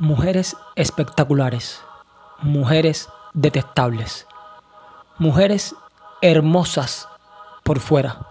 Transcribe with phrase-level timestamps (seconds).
[0.00, 1.82] Mujeres espectaculares,
[2.40, 4.26] mujeres detestables,
[5.18, 5.74] mujeres
[6.22, 7.06] hermosas
[7.64, 8.26] por fuera,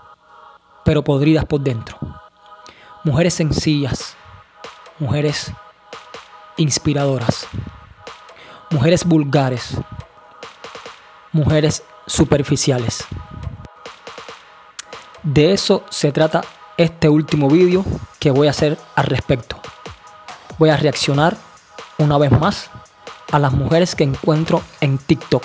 [0.83, 1.95] pero podridas por dentro.
[3.03, 4.15] Mujeres sencillas,
[4.97, 5.51] mujeres
[6.57, 7.45] inspiradoras,
[8.71, 9.77] mujeres vulgares,
[11.31, 13.05] mujeres superficiales.
[15.21, 16.41] De eso se trata
[16.77, 17.85] este último vídeo
[18.19, 19.59] que voy a hacer al respecto.
[20.57, 21.37] Voy a reaccionar
[21.99, 22.69] una vez más
[23.31, 25.43] a las mujeres que encuentro en TikTok.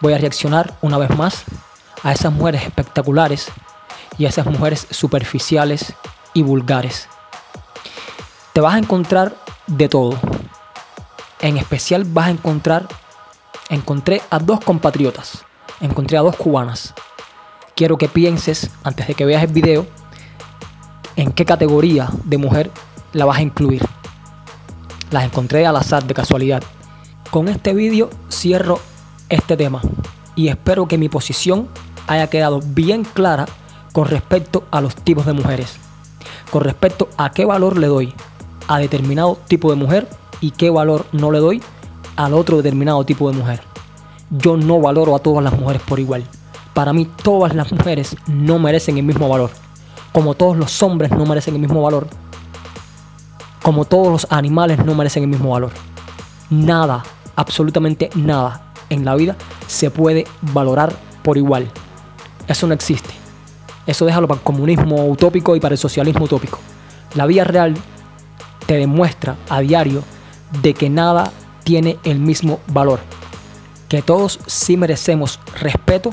[0.00, 1.44] Voy a reaccionar una vez más
[2.02, 3.48] a esas mujeres espectaculares
[4.18, 5.94] y a esas mujeres superficiales
[6.34, 7.08] y vulgares.
[8.52, 9.34] Te vas a encontrar
[9.66, 10.18] de todo.
[11.40, 12.86] En especial vas a encontrar,
[13.70, 15.44] encontré a dos compatriotas,
[15.80, 16.94] encontré a dos cubanas.
[17.74, 19.86] Quiero que pienses, antes de que veas el video,
[21.16, 22.70] en qué categoría de mujer
[23.12, 23.82] la vas a incluir.
[25.12, 26.62] Las encontré al azar de casualidad.
[27.30, 28.80] Con este vídeo cierro
[29.28, 29.80] este tema
[30.34, 31.68] y espero que mi posición
[32.06, 33.46] haya quedado bien clara
[33.92, 35.76] con respecto a los tipos de mujeres,
[36.50, 38.14] con respecto a qué valor le doy
[38.68, 40.08] a determinado tipo de mujer
[40.40, 41.62] y qué valor no le doy
[42.16, 43.60] al otro determinado tipo de mujer.
[44.30, 46.24] Yo no valoro a todas las mujeres por igual.
[46.72, 49.50] Para mí todas las mujeres no merecen el mismo valor.
[50.12, 52.08] Como todos los hombres no merecen el mismo valor.
[53.62, 55.70] Como todos los animales no merecen el mismo valor.
[56.50, 57.02] Nada,
[57.36, 61.70] absolutamente nada en la vida se puede valorar por igual.
[62.48, 63.10] Eso no existe.
[63.86, 66.58] Eso déjalo para el comunismo utópico y para el socialismo utópico.
[67.14, 67.74] La vida real
[68.66, 70.02] te demuestra a diario
[70.60, 71.32] de que nada
[71.64, 73.00] tiene el mismo valor.
[73.88, 76.10] Que todos sí merecemos respeto,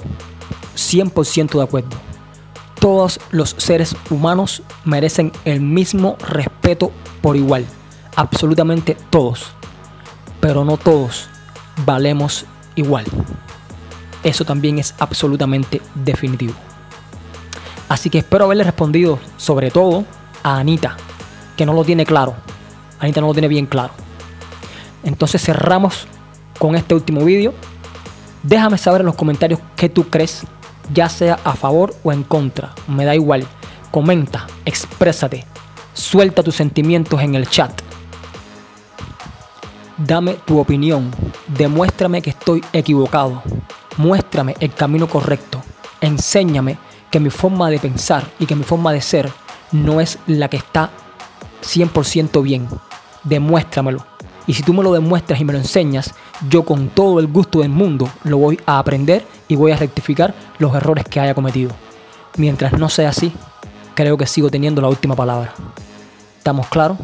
[0.76, 1.98] 100% de acuerdo.
[2.80, 7.66] Todos los seres humanos merecen el mismo respeto por igual.
[8.16, 9.52] Absolutamente todos.
[10.40, 11.28] Pero no todos
[11.86, 12.46] valemos
[12.76, 13.06] igual.
[14.24, 16.54] Eso también es absolutamente definitivo.
[17.88, 20.06] Así que espero haberle respondido sobre todo
[20.44, 20.98] a Anita,
[21.58, 22.36] que no lo tiene claro.
[23.00, 23.94] Anita no lo tiene bien claro.
[25.04, 26.08] Entonces cerramos
[26.60, 27.54] con este último vídeo.
[28.44, 30.44] Déjame saber en los comentarios qué tú crees,
[30.94, 32.74] ya sea a favor o en contra.
[32.88, 33.46] Me da igual.
[33.92, 35.46] Comenta, exprésate,
[35.94, 37.82] suelta tus sentimientos en el chat.
[39.98, 41.12] Dame tu opinión,
[41.48, 43.44] demuéstrame que estoy equivocado,
[43.98, 45.62] muéstrame el camino correcto,
[46.00, 46.78] enséñame
[47.12, 49.30] que mi forma de pensar y que mi forma de ser
[49.72, 50.90] no es la que está
[51.62, 52.68] 100% bien.
[53.24, 54.06] Demuéstramelo.
[54.48, 56.14] Y si tú me lo demuestras y me lo enseñas,
[56.50, 60.34] yo con todo el gusto del mundo lo voy a aprender y voy a rectificar
[60.58, 61.72] los errores que haya cometido.
[62.38, 63.32] Mientras no sea así,
[64.00, 65.54] creo que sigo teniendo la última palabra.
[66.38, 66.98] ¿Estamos claros?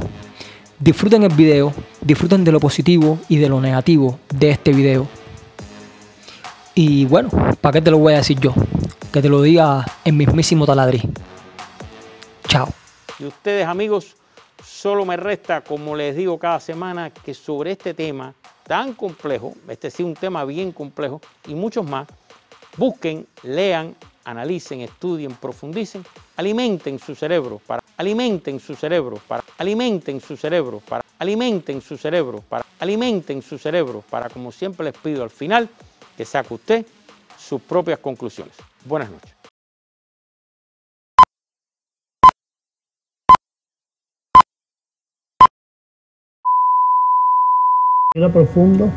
[0.80, 5.06] Disfruten el video, disfruten de lo positivo y de lo negativo de este video.
[6.74, 7.30] Y bueno,
[7.60, 8.54] ¿para qué te lo voy a decir yo?
[9.12, 11.02] Que te lo diga el mismísimo Taladri.
[12.48, 12.70] Chao.
[13.20, 14.16] Y ustedes amigos,
[14.64, 18.34] solo me resta, como les digo cada semana, que sobre este tema
[18.66, 22.08] tan complejo, este sí un tema bien complejo y muchos más,
[22.78, 26.04] busquen, lean, analicen, estudien, profundicen,
[26.36, 32.44] alimenten su cerebro para alimenten su cerebro para alimenten su cerebro para alimenten su cerebro
[32.50, 35.70] para alimenten su cerebro para como siempre les pido al final
[36.18, 36.86] que saque usted
[37.38, 38.56] sus propias conclusiones.
[38.86, 39.32] Buenas noches.
[48.16, 48.90] Era profundo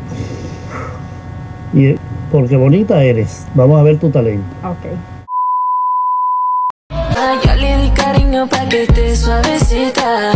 [1.75, 1.95] y
[2.31, 3.47] porque bonita eres.
[3.55, 4.47] Vamos a ver tu talento.
[4.65, 5.18] Ok.
[8.69, 10.33] Que esté suavecita.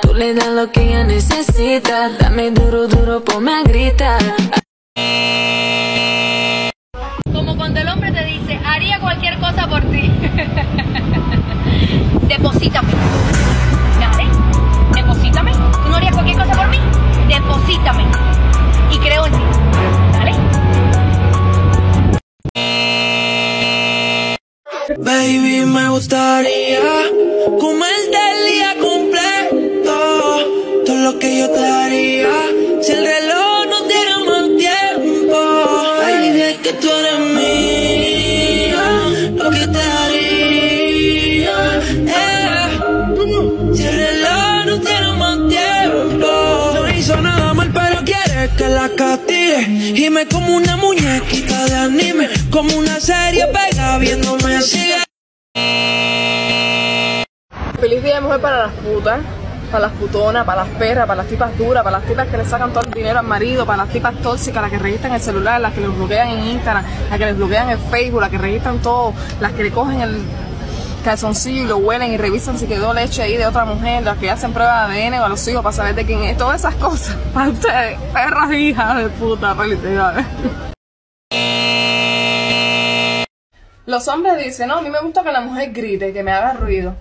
[0.00, 2.10] Tú le das lo que ella necesita.
[2.10, 4.20] Dame duro, duro, ponme a gritar.
[7.32, 10.10] Como cuando el hombre te dice, haría cualquier cosa por ti.
[12.28, 12.92] Deposítame.
[14.00, 14.24] Dale,
[14.94, 15.52] deposítame.
[15.52, 16.78] ¿Tú no harías cualquier cosa por mí?
[17.28, 18.04] Deposítame.
[18.92, 19.38] Y creo en ti.
[24.88, 26.80] Baby, me gustaría
[27.58, 29.92] comerte el día completo.
[30.86, 32.28] Todo lo que yo te haría.
[32.82, 35.36] Si el reloj no tiene más tiempo.
[35.98, 37.75] Baby, es que tú eres mía.
[49.58, 52.28] Y me como una muñequita de anime.
[52.50, 54.96] Como una serie pega viéndome sigue.
[57.80, 59.20] Feliz día de mujer para las putas.
[59.70, 62.44] para las putonas, para las perras, para las tipas duras, para las tipas que le
[62.44, 65.60] sacan todo el dinero al marido, para las tipas tóxicas, las que registran el celular,
[65.60, 68.78] las que les bloquean en Instagram, las que les bloquean en Facebook, las que registran
[68.78, 70.22] todo, las que le cogen el
[71.06, 74.28] calzoncillo y lo huelen y revisan si quedó leche ahí de otra mujer, las que
[74.28, 76.74] hacen pruebas de ADN o a los hijos para saber de quién es, todas esas
[76.74, 77.14] cosas.
[77.32, 80.26] Para ustedes, perras hijas de puta, felicidades.
[83.86, 86.54] Los hombres dicen, no, a mí me gusta que la mujer grite, que me haga
[86.54, 86.96] ruido.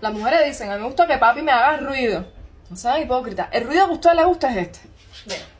[0.00, 2.24] Las mujeres dicen, a mí me gusta que papi me haga ruido.
[2.70, 3.48] No sean hipócritas.
[3.52, 4.80] El ruido que a usted le gusta es este.
[5.26, 5.51] Vean.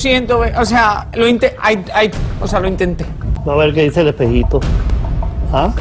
[0.00, 2.10] Siento, o sea, lo, inte- ay,
[2.40, 3.04] o sea, lo intenté.
[3.46, 4.60] Va a ver qué dice el espejito.
[5.52, 5.72] ¿Ah?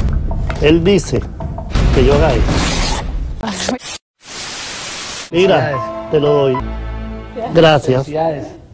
[0.61, 1.21] Él dice
[1.95, 2.43] que yo haga eso.
[5.31, 6.57] Mira, te lo doy.
[7.53, 8.07] Gracias.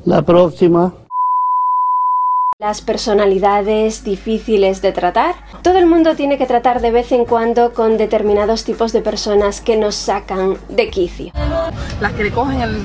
[0.05, 0.93] La próxima.
[2.59, 5.35] Las personalidades difíciles de tratar.
[5.61, 9.59] Todo el mundo tiene que tratar de vez en cuando con determinados tipos de personas
[9.61, 11.31] que nos sacan de quicio.
[11.99, 12.81] Las que le cogen el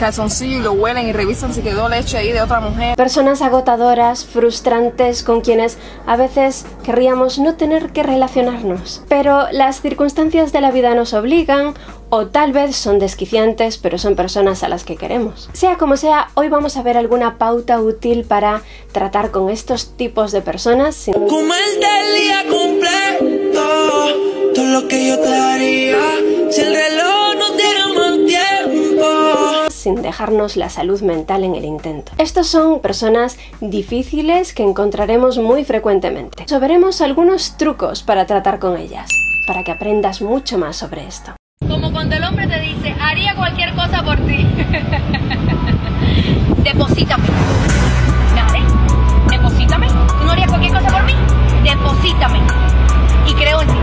[0.00, 2.96] calzoncillo y lo huelen y revisan si quedó leche ahí de otra mujer.
[2.96, 5.76] Personas agotadoras, frustrantes, con quienes
[6.06, 9.02] a veces querríamos no tener que relacionarnos.
[9.08, 11.74] Pero las circunstancias de la vida nos obligan,
[12.08, 15.50] o tal vez son desquiciantes, pero son personas a las que queremos.
[15.52, 18.62] Sea como sea, hoy vamos a ver alguna pauta útil para
[18.92, 23.62] tratar con estos tipos de personas sin, Como el del día completo,
[24.54, 25.98] todo lo que yo te haría.
[26.50, 27.19] Si el reloj
[29.80, 32.12] sin dejarnos la salud mental en el intento.
[32.18, 36.44] Estos son personas difíciles que encontraremos muy frecuentemente.
[36.46, 39.08] So, veremos algunos trucos para tratar con ellas,
[39.46, 41.32] para que aprendas mucho más sobre esto.
[41.66, 44.46] Como cuando el hombre te dice, haría cualquier cosa por ti.
[46.62, 47.24] Deposítame.
[48.34, 48.60] Dale,
[49.30, 49.86] deposítame.
[49.88, 51.14] ¿Tú no harías cualquier cosa por mí?
[51.62, 52.40] Deposítame.
[53.26, 53.74] Y creo en ti.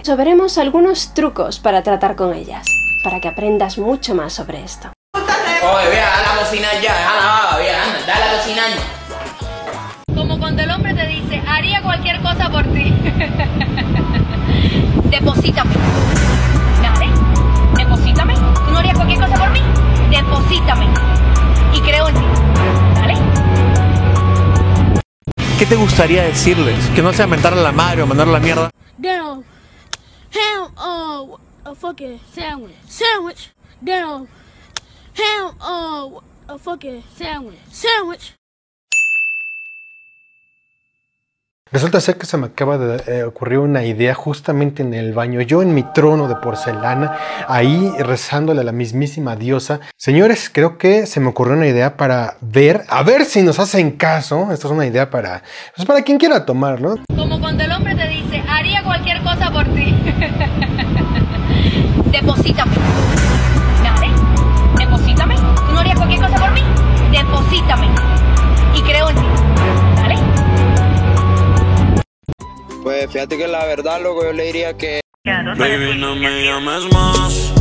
[0.00, 0.04] Dale.
[0.04, 2.66] So, veremos algunos trucos para tratar con ellas,
[3.04, 4.90] para que aprendas mucho más sobre esto.
[5.14, 8.70] Oye, vea, a la cocinar ya, déjala, vea, anda, dale a cocinar.
[10.14, 12.94] Como cuando el hombre te dice, haría cualquier cosa por ti.
[15.10, 15.74] Deposítame.
[16.82, 17.08] Dale,
[17.76, 18.34] deposítame.
[18.34, 19.60] ¿Tú no harías cualquier cosa por mí?
[20.10, 20.86] Deposítame.
[21.74, 22.24] Y creo en ti.
[22.94, 23.14] Dale.
[25.58, 26.86] ¿Qué te gustaría decirles?
[26.94, 28.70] Que no sea mentarle a la madre o mandarle la mierda.
[28.96, 29.44] Damn.
[30.30, 32.74] Ham, uh, a fucking sandwich.
[32.86, 33.50] Sandwich.
[33.82, 34.28] Damn.
[35.14, 37.58] Ham, uh, a fucking sandwich.
[37.70, 38.32] Sandwich.
[41.72, 45.40] Resulta ser que se me acaba de eh, ocurrir una idea justamente en el baño,
[45.40, 49.78] yo en mi trono de porcelana, ahí rezándole a la mismísima diosa.
[49.96, 53.92] Señores, creo que se me ocurrió una idea para ver, a ver si nos hacen
[53.92, 54.50] caso.
[54.50, 55.44] Esta es una idea para,
[55.76, 56.96] pues para quien quiera tomar, ¿no?
[57.16, 59.94] Como cuando el hombre te dice, haría cualquier cosa por ti.
[62.10, 62.72] Deposítame.
[63.84, 64.08] Dale,
[64.76, 65.36] deposítame.
[65.36, 66.62] ¿Tú no harías cualquier cosa por mí?
[67.12, 67.86] Deposítame.
[68.74, 69.39] Y creo en ti.
[72.82, 75.00] Pues fíjate que la verdad, loco, yo le diría que.
[75.24, 77.52] Baby, no me llames más.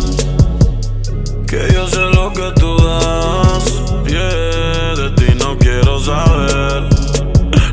[1.46, 3.84] Que yo sé lo que tú das.
[4.08, 6.84] Yeah, de ti no quiero saber.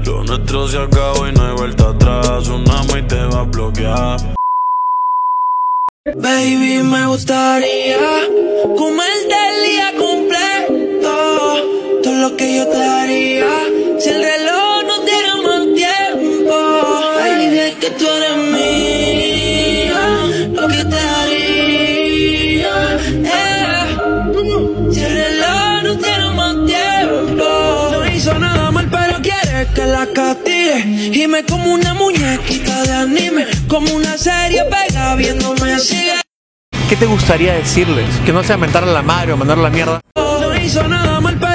[0.04, 2.48] Lo nuestro se acabó y no hay vuelta atrás.
[2.48, 4.18] Una y te va a bloquear.
[6.16, 7.98] Baby, me gustaría
[8.76, 11.12] comerte el día completo.
[12.02, 13.46] Todo lo que yo te haría.
[13.98, 14.65] Si el reloj
[17.86, 20.00] que tú eres mía.
[20.54, 22.74] Lo que te haría.
[23.24, 23.96] eh.
[24.92, 27.44] Si el reloj no tiene más tiempo.
[27.92, 31.10] No hizo nada mal, pero quiere que la castigue.
[31.12, 33.46] Y me como una muñequita de anime.
[33.68, 36.14] Como una serie pega viéndome sigue.
[36.88, 38.06] ¿Qué te gustaría decirles?
[38.24, 40.00] Que no sea mentarle a la madre o mandarle la mierda.
[40.16, 41.45] No hizo nada mal, pero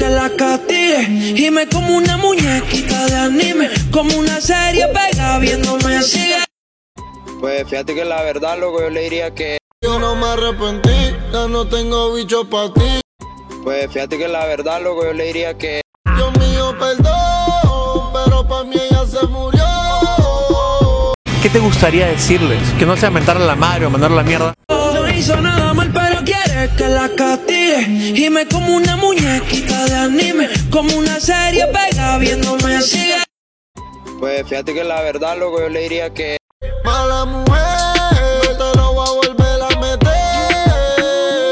[0.00, 1.02] que la castigue.
[1.36, 3.70] Y me como una muñequita de anime.
[3.92, 6.42] Como una serie pega viéndome sigue.
[7.38, 9.58] Pues fíjate que la verdad, loco, yo le diría que.
[9.82, 13.00] Yo no me arrepentí, ya no tengo bicho para ti.
[13.62, 15.82] Pues fíjate que la verdad, loco, yo le diría que.
[16.16, 19.64] Dios mío, perdón, pero para mí ella se murió.
[21.42, 22.60] ¿Qué te gustaría decirles?
[22.78, 24.54] Que no sea mentarle a la madre o mandarle la mierda.
[24.68, 25.89] No hizo nada mal,
[26.76, 27.86] que la castigue.
[28.14, 30.48] Y me como una muñequita de anime.
[30.70, 33.16] Como una serie pega viéndome sigue.
[34.18, 36.36] Pues fíjate que la verdad, loco, yo le diría que.
[36.84, 41.50] Mala mujer, te lo voy a volver a meter.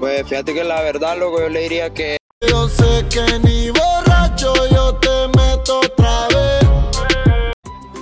[0.00, 2.16] Pues fíjate que la verdad, loco, yo le diría que.
[2.48, 6.64] Yo sé que ni borracho yo te meto otra vez.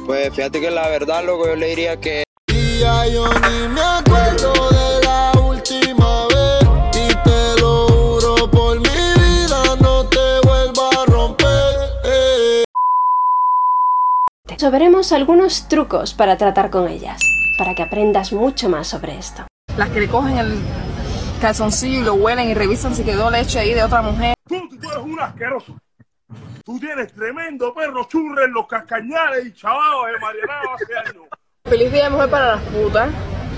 [0.06, 2.24] Pues fíjate que la verdad, loco, yo le diría que.
[2.46, 5.37] Y ya yo ni me acuerdo de la
[14.58, 17.20] So, veremos algunos trucos para tratar con ellas,
[17.56, 19.46] para que aprendas mucho más sobre esto.
[19.76, 20.58] Las que le cogen el
[21.40, 24.34] calzoncillo y lo huelen y revisan si quedó leche ahí de otra mujer.
[24.48, 25.76] Tú, tú eres un asqueroso.
[26.64, 31.28] Tú tienes tremendo perro churre en los cascañales y chavados de Marianao hace años.
[31.64, 33.08] Feliz día de mujer para las putas,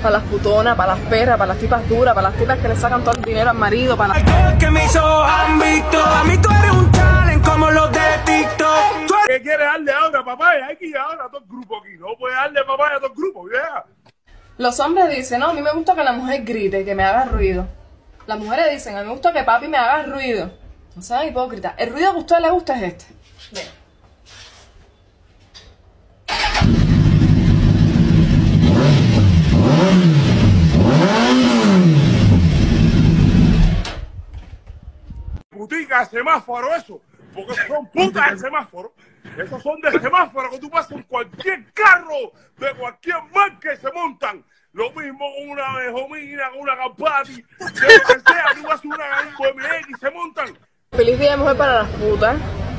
[0.02, 2.76] para las putonas, para las perras, para las tipas duras, para las tipas que le
[2.76, 4.58] sacan todo el dinero al marido, para las...
[4.58, 6.04] Que me hizo ámbito.
[6.04, 6.92] A mí tú eres un
[7.44, 9.26] como los de TikTok.
[9.26, 10.50] ¿Qué quieres darle ahora, papá?
[10.66, 11.96] Hay que ir ahora a todo el grupo aquí.
[11.98, 13.84] No puedes darle papá a todo el grupo, vieja.
[14.58, 17.24] Los hombres dicen, no, a mí me gusta que la mujer grite, que me haga
[17.24, 17.66] ruido.
[18.26, 20.50] Las mujeres dicen, a mí me gusta que papi me haga ruido.
[20.94, 21.74] No sean hipócritas.
[21.78, 23.06] El ruido que a usted le gusta es este.
[23.52, 23.62] Ve.
[35.50, 37.00] Putica, semáforo, eso.
[37.34, 38.92] Porque son putas de semáforo.
[39.36, 43.92] Esos son de semáforo que tú pasas en cualquier carro de cualquier marca y se
[43.92, 44.44] montan.
[44.72, 48.44] Lo mismo con una Benjamina, con una Campati, de lo que sea.
[48.54, 49.04] Tú vas a una
[49.38, 50.58] un BMX y se montan.
[50.92, 52.36] Feliz día de mujer para las putas,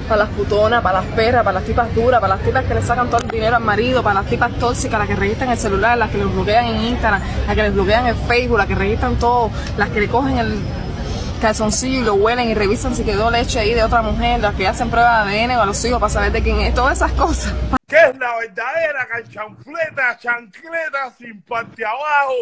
[0.07, 2.81] para las putonas, para las perras, para las tipas duras, para las tipas que le
[2.81, 5.97] sacan todo el dinero al marido, para las tipas tóxicas, las que registran el celular,
[5.97, 9.19] las que les bloquean en Instagram, las que les bloquean en Facebook, las que registran
[9.19, 10.59] todo, las que le cogen el
[11.41, 14.67] calzoncillo y lo huelen y revisan si quedó leche ahí de otra mujer, las que
[14.67, 17.11] hacen pruebas de ADN o a los hijos para saber de quién es, todas esas
[17.13, 17.53] cosas.
[17.87, 22.35] que es la verdadera canchanfleta, chancleta sin parte abajo,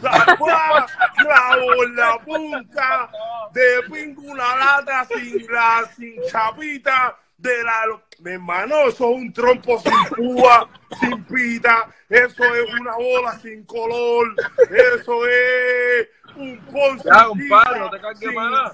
[0.00, 3.10] zapada, clavo en la punta,
[3.52, 9.32] de pingo una lata sin la, sin chapita, de la mi hermano, eso es un
[9.32, 10.68] trompo sin púa,
[11.00, 14.28] sin pita, eso es una bola sin color,
[14.70, 16.60] eso es un
[17.00, 18.72] sin Ya, compadre, no te cargues más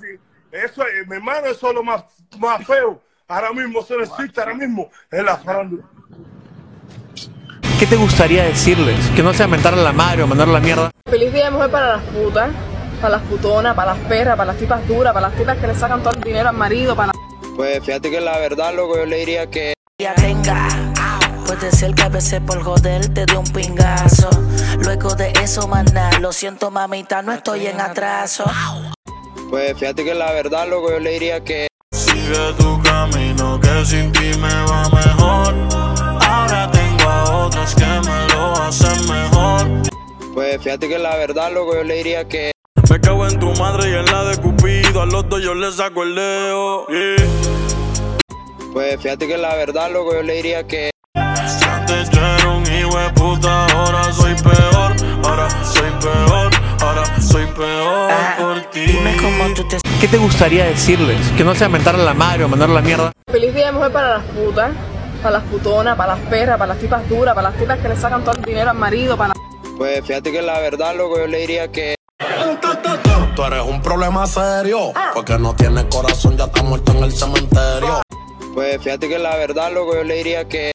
[0.50, 2.04] Eso es, mi hermano, eso es lo más,
[2.38, 3.00] más feo.
[3.26, 5.84] Ahora mismo, eso no existe ahora mismo en la farándula.
[7.78, 8.98] ¿Qué te gustaría decirles?
[9.14, 10.90] Que no sea mentarle a la madre o mandarle la mierda.
[11.08, 12.50] Feliz día de mujer para las putas,
[13.00, 15.74] para las putonas, para las perras, para las tipas duras, para las tipas que le
[15.74, 17.12] sacan todo el dinero al marido, para.
[17.54, 19.74] Pues fíjate que la verdad, loco, yo le diría que.
[20.00, 20.87] Ya tenga.
[21.48, 24.28] Puede ser que a veces por joder te dé un pingazo.
[24.80, 26.10] Luego de eso, manda.
[26.20, 28.44] Lo siento, mamita, no estoy en atraso.
[29.48, 31.66] Pues fíjate que la verdad, loco, yo le diría que.
[31.90, 35.54] Sigue tu camino que sin ti me va mejor.
[36.20, 39.66] Ahora tengo a otros que me lo hacen mejor.
[40.34, 42.50] Pues fíjate que la verdad, loco, yo le diría que.
[42.90, 45.00] Me cago en tu madre y en la de Cupido.
[45.00, 46.86] A los dos yo les saco el dedo.
[46.88, 47.26] Yeah.
[48.74, 50.90] Pues fíjate que la verdad, loco, yo le diría que.
[51.88, 54.92] Antes yo era un hijo de puta, ahora soy peor.
[55.24, 56.50] Ahora soy peor.
[56.82, 58.80] Ahora soy peor por ti.
[58.80, 61.18] Dime cómo tú te ¿Qué te gustaría decirles?
[61.38, 63.12] Que no sea mentarle a la madre o mandarle la mierda.
[63.32, 64.70] Feliz día de mujer para las putas,
[65.22, 67.96] para las putonas, para las perras, para las tipas duras, para las tipas que le
[67.96, 69.38] sacan todo el dinero al marido, para las...
[69.78, 71.94] Pues fíjate que la verdad, loco, yo le diría que.
[73.34, 78.02] Tú eres un problema serio, porque no tienes corazón, ya está muerto en el cementerio.
[78.52, 80.72] Pues fíjate que la verdad, loco, yo le diría que.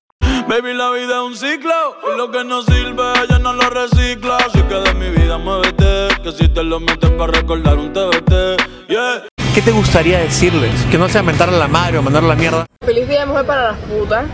[0.47, 1.73] Baby, la vida es un ciclo
[2.13, 4.37] y lo que no sirve ella no lo recicla.
[4.37, 8.89] Así que de mi vida muévete, que si te lo metes para recordar un TBT,
[8.89, 9.23] yeah.
[9.53, 10.73] ¿Qué te gustaría decirles?
[10.91, 12.65] Que no sea mentarle a la madre o mandarle la mierda.
[12.85, 14.25] Feliz día de mujer para las putas,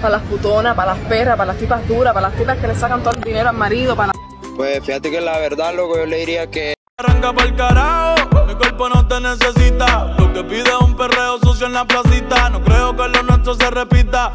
[0.00, 2.74] para las putonas, para las perras, para las tipas duras, para las tipas que le
[2.74, 4.12] sacan todo el dinero al marido, para
[4.56, 6.74] Pues fíjate que la verdad, loco, yo le diría que.
[6.96, 10.16] Arranca pa'l carajo, mi cuerpo no te necesita.
[10.18, 12.48] Lo que pide es un perreo sucio en la placita.
[12.48, 14.32] No creo que lo nuestro se repita.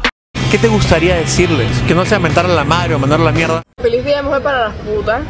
[0.54, 1.68] ¿Qué te gustaría decirles?
[1.88, 3.62] Que no sea mentarle a la madre o mandarle la mierda.
[3.82, 5.22] Feliz día de mujer para las putas,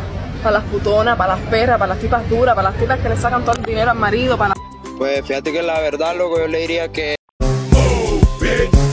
[0.42, 3.16] para las putonas, para las perras, para las tipas duras, para las tipas que le
[3.16, 4.52] sacan todo el dinero al marido, para
[4.98, 7.16] Pues fíjate que la verdad, loco, yo le diría que.
[8.38, 8.83] Get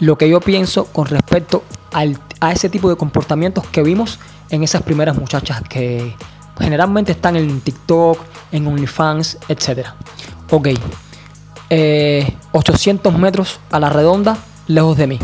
[0.00, 4.18] Lo que yo pienso con respecto al- a ese tipo de comportamientos que vimos
[4.50, 6.14] en esas primeras muchachas que
[6.58, 8.18] generalmente están en TikTok,
[8.52, 9.88] en OnlyFans, etc.
[10.50, 10.68] Ok,
[11.70, 14.36] eh, 800 metros a la redonda,
[14.66, 15.18] lejos de mí.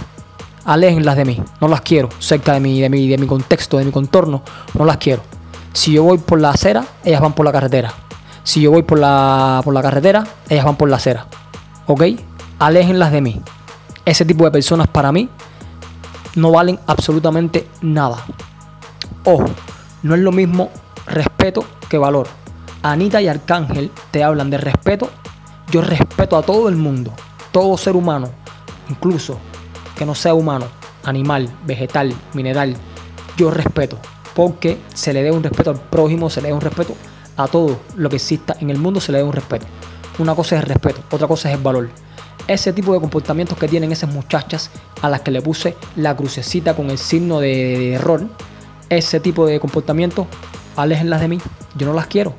[0.64, 3.90] Aléjenlas de mí, no las quiero, cerca de mi, de de mi contexto, de mi
[3.92, 4.42] contorno,
[4.74, 5.22] no las quiero.
[5.72, 7.92] Si yo voy por la acera, ellas van por la carretera.
[8.44, 11.26] Si yo voy por la, por la carretera, ellas van por la acera.
[11.86, 12.02] ¿Ok?
[12.58, 13.40] Aléjenlas de mí.
[14.04, 15.28] Ese tipo de personas para mí
[16.36, 18.22] no valen absolutamente nada.
[19.24, 19.46] Ojo,
[20.02, 20.70] no es lo mismo
[21.06, 22.26] respeto que valor.
[22.82, 25.08] Anita y Arcángel te hablan de respeto.
[25.70, 27.12] Yo respeto a todo el mundo,
[27.50, 28.28] todo ser humano,
[28.90, 29.38] incluso
[29.96, 30.66] que no sea humano,
[31.04, 32.76] animal, vegetal, mineral.
[33.38, 33.98] Yo respeto,
[34.34, 36.94] porque se le dé un respeto al prójimo, se le dé un respeto
[37.36, 39.66] a todo lo que exista en el mundo, se le dé un respeto.
[40.18, 41.88] Una cosa es el respeto, otra cosa es el valor.
[42.46, 44.70] Ese tipo de comportamientos que tienen esas muchachas
[45.00, 48.26] a las que le puse la crucecita con el signo de, error,
[48.90, 50.26] ese tipo de comportamientos,
[50.76, 51.38] aléjenlas de mí.
[51.76, 52.34] Yo no las quiero.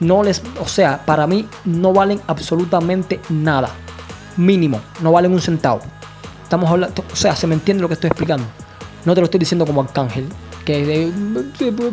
[0.00, 3.70] No les, o sea, para mí no valen absolutamente nada.
[4.36, 5.80] Mínimo, no valen un centavo.
[6.42, 8.46] Estamos hablando, o sea, se me entiende lo que estoy explicando.
[9.04, 10.26] No te lo estoy diciendo como arcángel.
[10.64, 11.12] Que de,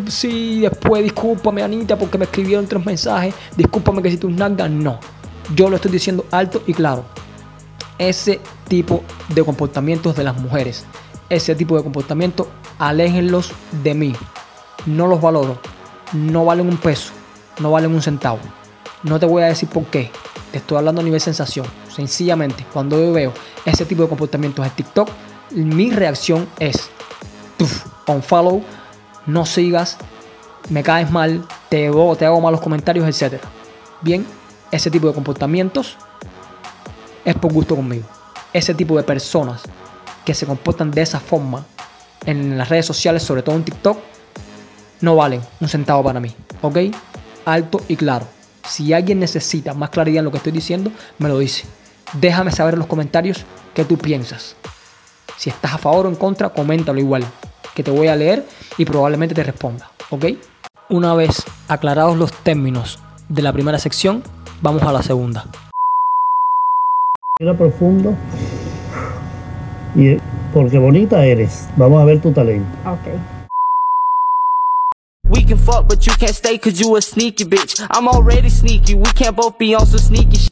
[0.09, 3.35] sí, después discúlpame, Anita, porque me escribieron tres mensajes.
[3.55, 4.99] Discúlpame que si tus nalgas, no.
[5.55, 7.05] Yo lo estoy diciendo alto y claro.
[7.97, 10.85] Ese tipo de comportamientos de las mujeres,
[11.29, 12.47] ese tipo de comportamientos,
[12.79, 13.51] aléjenlos
[13.83, 14.15] de mí.
[14.85, 15.59] No los valoro.
[16.13, 17.11] No valen un peso.
[17.59, 18.39] No valen un centavo.
[19.03, 20.11] No te voy a decir por qué.
[20.51, 21.65] Te estoy hablando a nivel sensación.
[21.93, 23.33] Sencillamente, cuando yo veo
[23.65, 25.09] ese tipo de comportamientos en TikTok,
[25.51, 26.89] mi reacción es
[28.07, 28.63] unfollow,
[29.25, 29.97] no sigas,
[30.69, 33.41] me caes mal, te te hago malos comentarios, etc.
[34.01, 34.25] Bien,
[34.71, 35.97] ese tipo de comportamientos
[37.25, 38.05] es por gusto conmigo.
[38.53, 39.61] Ese tipo de personas
[40.25, 41.65] que se comportan de esa forma
[42.25, 43.97] en las redes sociales, sobre todo en TikTok,
[45.01, 46.33] no valen un centavo para mí.
[46.61, 46.77] ¿Ok?
[47.45, 48.27] Alto y claro.
[48.67, 51.65] Si alguien necesita más claridad en lo que estoy diciendo, me lo dice.
[52.13, 54.55] Déjame saber en los comentarios qué tú piensas.
[55.37, 57.25] Si estás a favor o en contra, coméntalo igual,
[57.73, 58.45] que te voy a leer
[58.77, 59.89] y probablemente te responda.
[60.11, 60.25] ¿Ok?
[60.89, 64.23] Una vez aclarados los términos de la primera sección,
[64.61, 65.45] vamos a la segunda.
[67.39, 68.15] Era profundo.
[69.95, 70.17] Y
[70.53, 71.67] porque bonita eres.
[71.75, 72.69] Vamos a ver tu talento.
[72.85, 73.07] Ok.
[75.29, 77.79] We can fuck, but you can't stay cause you a sneaky bitch.
[77.91, 80.51] I'm already sneaky, we can't both be on some sneaky shit.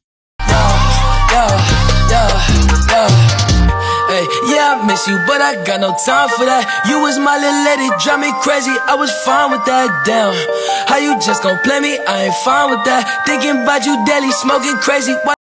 [1.30, 3.49] yeah, yeah, yeah.
[4.52, 6.64] Yeah, I miss you, but I got no time for that.
[6.90, 8.72] You was my little lady, drive me crazy.
[8.88, 9.88] I was fine with that.
[10.06, 10.34] Damn,
[10.88, 11.98] how you just gon' play me?
[12.08, 13.26] I ain't fine with that.
[13.26, 15.14] Thinking about you daily, smoking crazy.
[15.24, 15.39] Why-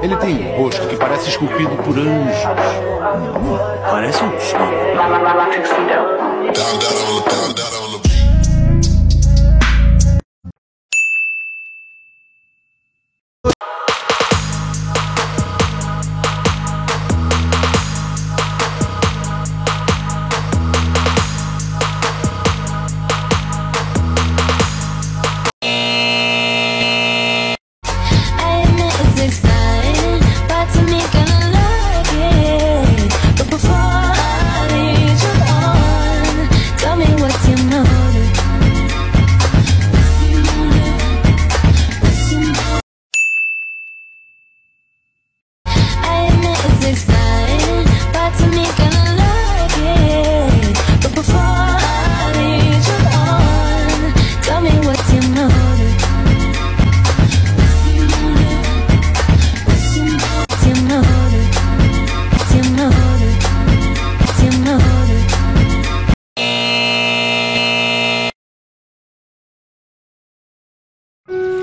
[0.00, 2.44] Ele tem um rosto que parece esculpido por anjos.
[3.42, 3.58] Não,
[3.90, 4.30] parece um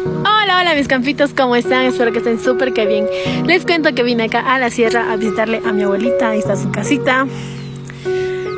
[0.05, 1.85] Hola, hola mis campitos, ¿cómo están?
[1.85, 3.07] Espero que estén súper que bien.
[3.47, 6.55] Les cuento que vine acá a la sierra a visitarle a mi abuelita, ahí está
[6.55, 7.25] su casita.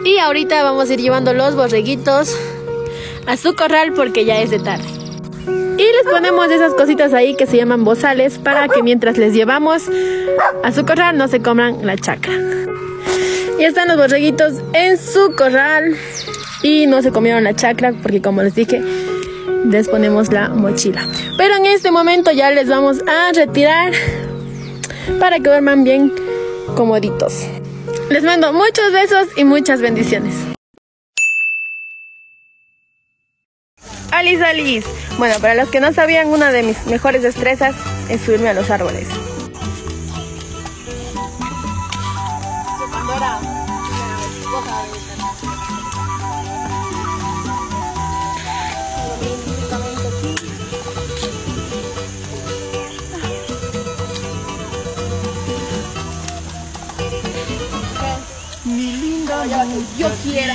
[0.03, 2.37] Y ahorita vamos a ir llevando los borreguitos
[3.27, 4.83] a su corral porque ya es de tarde.
[5.77, 9.83] Y les ponemos esas cositas ahí que se llaman bozales para que mientras les llevamos
[10.63, 12.33] a su corral no se coman la chacra.
[13.57, 15.95] Y están los borreguitos en su corral
[16.61, 18.83] y no se comieron la chacra porque como les dije
[19.69, 21.07] les ponemos la mochila.
[21.37, 23.93] Pero en este momento ya les vamos a retirar
[25.19, 26.13] para que duerman bien
[26.75, 27.45] comoditos.
[28.09, 30.33] Les mando muchos besos y muchas bendiciones.
[34.11, 34.87] Alice Alice.
[35.17, 37.75] Bueno, para los que no sabían, una de mis mejores destrezas
[38.09, 39.07] es subirme a los árboles.
[60.09, 60.53] Yo quiera.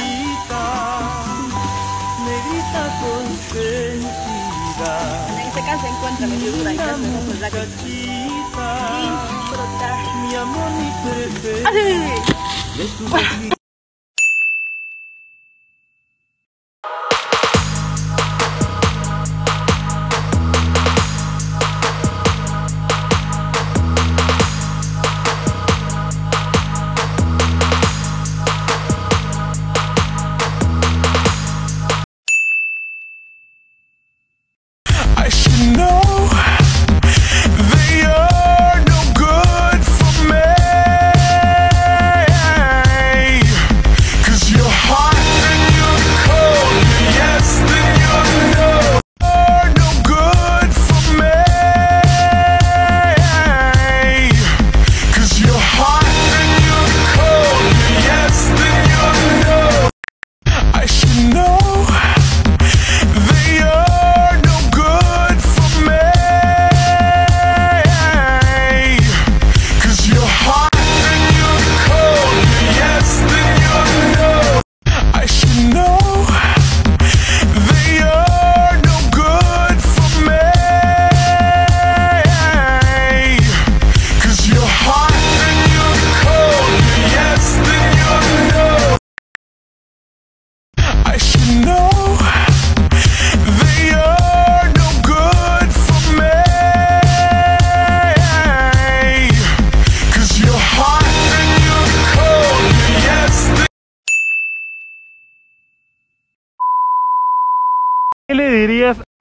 [5.28, 6.76] En este caso encuentra mi figura y
[10.26, 10.88] Mi amor, mi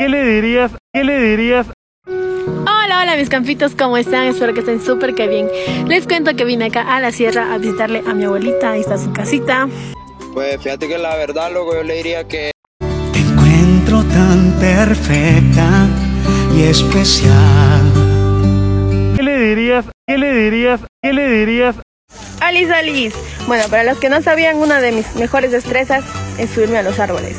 [0.01, 0.71] ¿Qué le dirías?
[0.91, 1.67] ¿Qué le dirías?
[2.07, 4.25] Hola, hola mis campitos, ¿cómo están?
[4.25, 5.47] Espero que estén súper que bien.
[5.87, 8.97] Les cuento que vine acá a la sierra a visitarle a mi abuelita, ahí está
[8.97, 9.69] su casita.
[10.33, 12.49] Pues fíjate que la verdad, loco, yo le diría que
[13.13, 15.87] encuentro tan perfecta
[16.57, 17.91] y especial.
[19.15, 19.85] ¿Qué le dirías?
[20.07, 20.81] ¿Qué le dirías?
[21.03, 21.75] ¿Qué le dirías?
[22.39, 23.17] Alice Alice.
[23.45, 26.03] Bueno, para los que no sabían, una de mis mejores destrezas
[26.39, 27.37] es subirme a los árboles.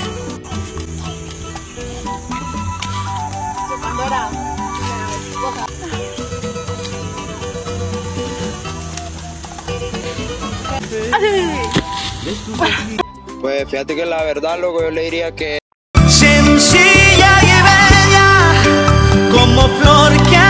[13.40, 15.59] Pues fíjate que la verdad, loco, yo le diría que
[16.09, 18.52] Sencilla y bella,
[19.33, 20.41] como flor que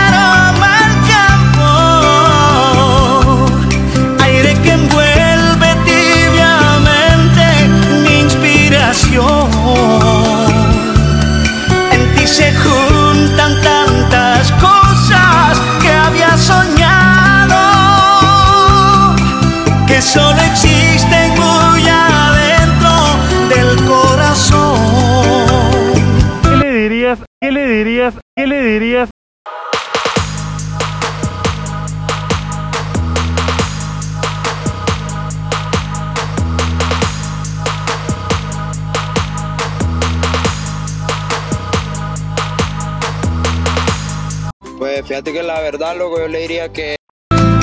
[28.35, 29.11] ¿Qué le dirías?
[44.79, 46.95] Pues fíjate que la verdad, loco, yo le diría que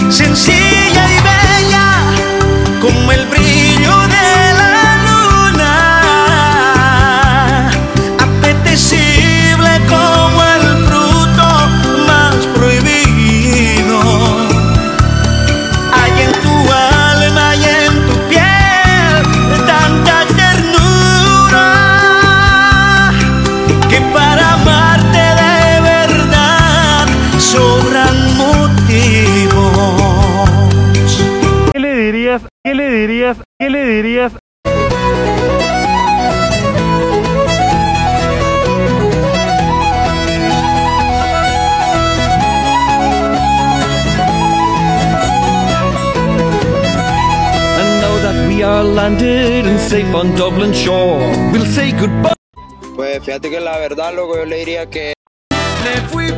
[0.08, 3.39] sencilla y bella como el brillo
[51.52, 52.34] we'll say goodbye.
[52.96, 55.12] Pues fíjate que la verdad, loco, yo le diría que
[55.84, 56.32] Le fui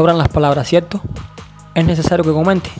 [0.00, 1.02] Sobran las palabras, ¿cierto?
[1.74, 2.70] Es necesario que comente.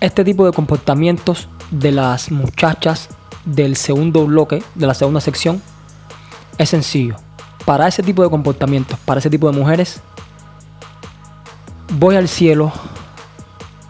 [0.00, 3.10] Este tipo de comportamientos de las muchachas
[3.44, 5.62] del segundo bloque, de la segunda sección,
[6.58, 7.14] es sencillo.
[7.64, 10.00] Para ese tipo de comportamientos, para ese tipo de mujeres,
[11.92, 12.72] voy al cielo,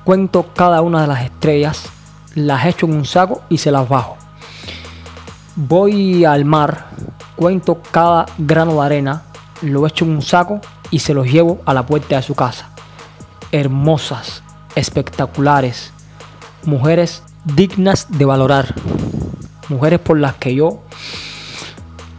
[0.05, 1.87] cuento cada una de las estrellas,
[2.35, 4.19] las echo en un saco y se las bajo.
[5.57, 6.88] Voy al mar,
[7.35, 9.23] cuento cada grano de arena,
[9.62, 10.61] lo echo en un saco
[10.95, 12.71] y se los llevo a la puerta de su casa.
[13.51, 14.45] Hermosas,
[14.77, 15.93] espectaculares,
[16.67, 18.73] mujeres dignas de valorar,
[19.69, 20.85] mujeres por las que yo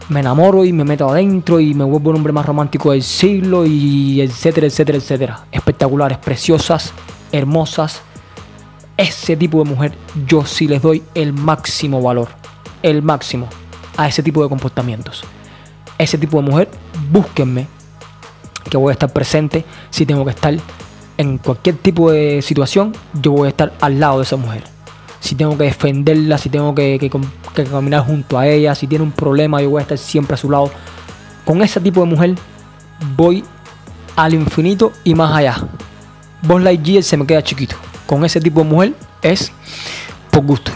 [0.09, 3.65] me enamoro y me meto adentro y me vuelvo el hombre más romántico del siglo
[3.65, 5.45] y etcétera, etcétera, etcétera.
[5.53, 6.91] Espectaculares, preciosas,
[7.31, 8.01] hermosas.
[8.97, 12.27] Ese tipo de mujer yo sí les doy el máximo valor,
[12.83, 13.47] el máximo
[13.95, 15.23] a ese tipo de comportamientos.
[15.97, 16.69] Ese tipo de mujer,
[17.09, 17.67] búsquenme,
[18.69, 20.53] que voy a estar presente si tengo que estar
[21.17, 24.63] en cualquier tipo de situación, yo voy a estar al lado de esa mujer.
[25.19, 27.09] Si tengo que defenderla, si tengo que,
[27.71, 30.49] caminar junto a ella, si tiene un problema, yo voy a estar siempre a su
[30.49, 30.69] lado.
[31.45, 32.35] Con ese tipo de mujer
[33.15, 33.43] voy
[34.15, 35.57] al infinito y más allá.
[36.43, 37.75] Vos Lightyear se me queda chiquito.
[38.05, 39.51] Con ese tipo de mujer es
[40.29, 40.71] por gusto.